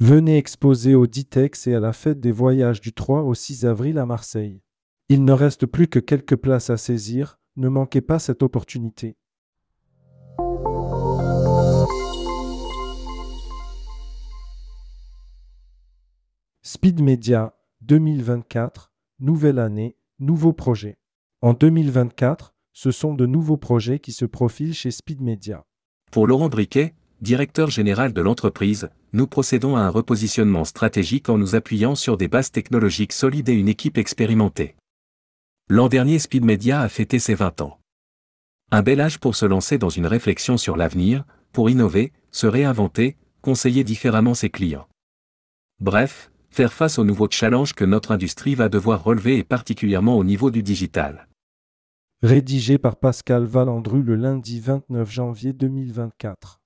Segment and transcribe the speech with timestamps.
[0.00, 3.98] Venez exposer au Ditex et à la fête des voyages du 3 au 6 avril
[3.98, 4.62] à Marseille.
[5.08, 9.16] Il ne reste plus que quelques places à saisir, ne manquez pas cette opportunité.
[16.62, 21.00] Speed Media 2024, nouvelle année, nouveaux projets.
[21.42, 25.66] En 2024, ce sont de nouveaux projets qui se profilent chez Speed Media.
[26.12, 31.54] Pour Laurent Briquet, directeur général de l'entreprise, nous procédons à un repositionnement stratégique en nous
[31.54, 34.76] appuyant sur des bases technologiques solides et une équipe expérimentée.
[35.68, 37.78] L'an dernier Speed Media a fêté ses 20 ans.
[38.70, 43.16] Un bel âge pour se lancer dans une réflexion sur l'avenir, pour innover, se réinventer,
[43.42, 44.86] conseiller différemment ses clients.
[45.80, 50.24] Bref, faire face aux nouveaux challenges que notre industrie va devoir relever et particulièrement au
[50.24, 51.28] niveau du digital.
[52.22, 56.57] Rédigé par Pascal Valandru le lundi 29 janvier 2024.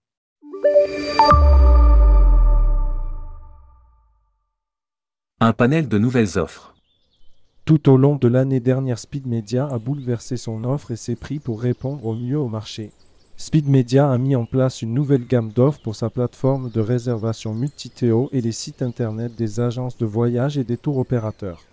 [5.45, 6.73] Un panel de nouvelles offres.
[7.65, 11.41] Tout au long de l'année dernière, Speed Media a bouleversé son offre et ses prix
[11.41, 12.93] pour répondre au mieux au marché.
[13.37, 17.55] Speed Media a mis en place une nouvelle gamme d'offres pour sa plateforme de réservation
[17.55, 21.65] Multithéo et les sites internet des agences de voyage et des tours opérateurs.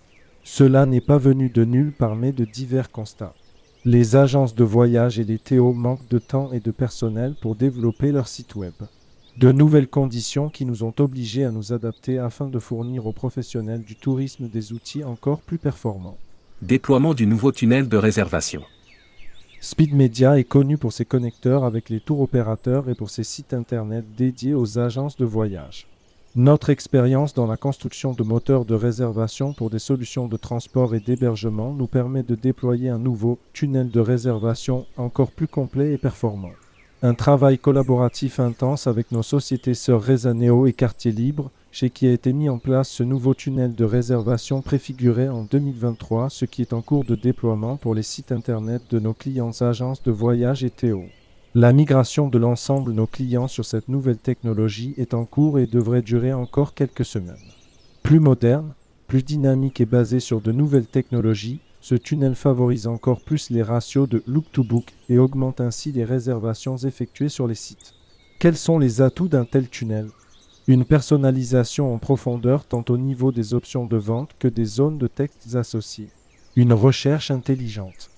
[0.43, 3.35] Cela n'est pas venu de nulle part mais de divers constats.
[3.85, 8.11] Les agences de voyage et les Théo manquent de temps et de personnel pour développer
[8.11, 8.73] leur site web.
[9.39, 13.83] De nouvelles conditions qui nous ont obligés à nous adapter afin de fournir aux professionnels
[13.83, 16.17] du tourisme des outils encore plus performants.
[16.61, 18.63] Déploiement du nouveau tunnel de réservation.
[19.61, 23.53] Speed Media est connu pour ses connecteurs avec les tours opérateurs et pour ses sites
[23.53, 25.87] internet dédiés aux agences de voyage.
[26.35, 30.99] Notre expérience dans la construction de moteurs de réservation pour des solutions de transport et
[30.99, 36.51] d'hébergement nous permet de déployer un nouveau tunnel de réservation encore plus complet et performant.
[37.01, 42.11] Un travail collaboratif intense avec nos sociétés sœurs Rezaneo et Quartier Libre chez qui a
[42.11, 46.73] été mis en place ce nouveau tunnel de réservation préfiguré en 2023, ce qui est
[46.73, 50.71] en cours de déploiement pour les sites internet de nos clients agences de voyage et
[50.71, 51.05] Théo.
[51.55, 55.67] La migration de l'ensemble de nos clients sur cette nouvelle technologie est en cours et
[55.67, 57.37] devrait durer encore quelques semaines.
[58.03, 58.73] Plus moderne,
[59.07, 64.07] plus dynamique et basé sur de nouvelles technologies, ce tunnel favorise encore plus les ratios
[64.07, 67.93] de look to book et augmente ainsi les réservations effectuées sur les sites.
[68.39, 70.09] Quels sont les atouts d'un tel tunnel?
[70.67, 75.07] Une personnalisation en profondeur tant au niveau des options de vente que des zones de
[75.07, 76.09] textes associées.
[76.55, 78.11] Une recherche intelligente.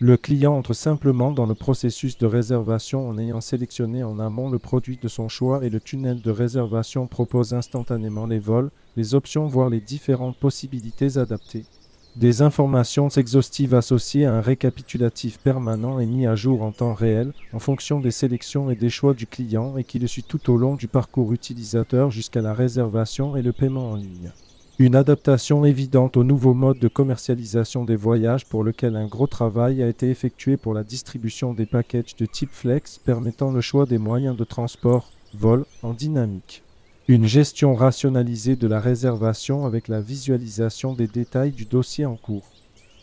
[0.00, 4.60] Le client entre simplement dans le processus de réservation en ayant sélectionné en amont le
[4.60, 9.48] produit de son choix et le tunnel de réservation propose instantanément les vols, les options
[9.48, 11.66] voire les différentes possibilités adaptées.
[12.16, 17.32] Des informations exhaustives associées à un récapitulatif permanent et mis à jour en temps réel
[17.52, 20.56] en fonction des sélections et des choix du client et qui le suit tout au
[20.56, 24.32] long du parcours utilisateur jusqu'à la réservation et le paiement en ligne.
[24.80, 29.82] Une adaptation évidente au nouveau mode de commercialisation des voyages pour lequel un gros travail
[29.82, 33.98] a été effectué pour la distribution des packages de type flex permettant le choix des
[33.98, 36.62] moyens de transport, vol en dynamique.
[37.10, 42.50] Une gestion rationalisée de la réservation avec la visualisation des détails du dossier en cours.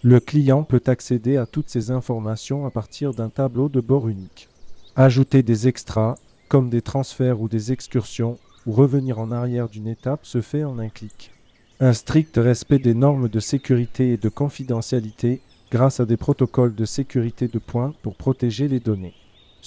[0.03, 4.47] Le client peut accéder à toutes ces informations à partir d'un tableau de bord unique.
[4.95, 10.23] Ajouter des extras, comme des transferts ou des excursions, ou revenir en arrière d'une étape
[10.23, 11.31] se fait en un clic.
[11.79, 15.41] Un strict respect des normes de sécurité et de confidentialité
[15.71, 19.15] grâce à des protocoles de sécurité de pointe pour protéger les données.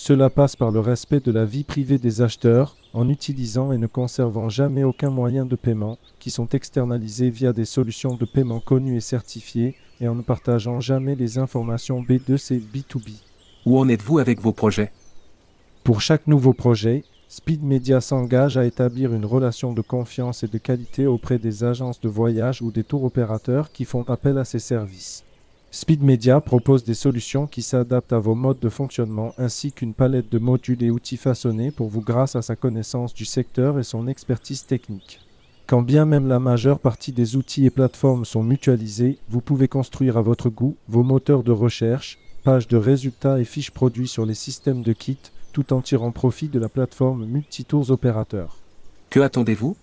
[0.01, 3.89] Cela passe par le respect de la vie privée des acheteurs en utilisant et ne
[3.89, 8.97] conservant jamais aucun moyen de paiement qui sont externalisés via des solutions de paiement connues
[8.97, 13.11] et certifiées et en ne partageant jamais les informations B2C B2B.
[13.67, 14.93] Où en êtes-vous avec vos projets?
[15.83, 20.59] Pour chaque nouveau projet, Speed Media s'engage à établir une relation de confiance et de
[20.59, 24.61] qualité auprès des agences de voyage ou des tours opérateurs qui font appel à ses
[24.61, 25.25] services.
[25.71, 30.33] Speed Media propose des solutions qui s'adaptent à vos modes de fonctionnement ainsi qu'une palette
[30.33, 34.09] de modules et outils façonnés pour vous grâce à sa connaissance du secteur et son
[34.09, 35.21] expertise technique.
[35.67, 40.17] Quand bien même la majeure partie des outils et plateformes sont mutualisés, vous pouvez construire
[40.17, 44.35] à votre goût vos moteurs de recherche, pages de résultats et fiches produits sur les
[44.35, 45.19] systèmes de kit
[45.53, 48.57] tout en tirant profit de la plateforme Multitours Opérateurs.
[49.11, 49.77] Que attendez-vous?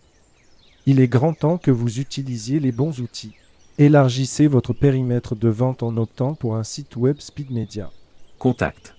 [0.87, 3.35] Il est grand temps que vous utilisiez les bons outils.
[3.77, 7.91] Élargissez votre périmètre de vente en optant pour un site web Speed Media.
[8.39, 8.95] Contact.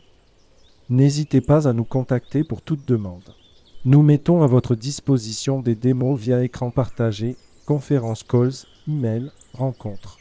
[0.90, 3.34] N'hésitez pas à nous contacter pour toute demande.
[3.86, 8.52] Nous mettons à votre disposition des démos via écran partagé, conférences calls,
[8.86, 10.18] email, rencontres.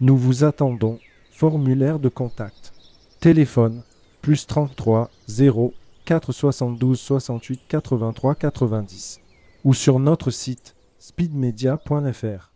[0.00, 1.00] Nous vous attendons.
[1.32, 2.72] Formulaire de contact.
[3.18, 3.82] Téléphone
[4.22, 5.74] plus 33 0
[6.04, 9.20] 472 68 83 90
[9.64, 12.55] ou sur notre site speedmedia.fr.